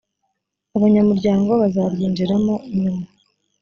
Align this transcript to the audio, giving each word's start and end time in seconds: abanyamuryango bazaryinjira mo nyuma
abanyamuryango 0.77 1.49
bazaryinjira 1.61 2.33
mo 2.43 2.55
nyuma 2.81 3.05